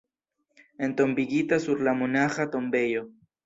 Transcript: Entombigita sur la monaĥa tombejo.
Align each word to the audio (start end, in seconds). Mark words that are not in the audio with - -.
Entombigita 0.87 1.61
sur 1.67 1.87
la 1.89 1.95
monaĥa 2.03 2.51
tombejo. 2.59 3.09